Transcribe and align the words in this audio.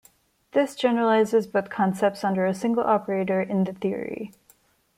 This 0.53 0.73
generalizes 0.75 1.45
both 1.45 1.69
concepts 1.69 2.23
under 2.23 2.43
a 2.47 2.55
single 2.55 2.83
operator 2.83 3.39
in 3.39 3.65
the 3.65 3.73
theory. 3.73 4.31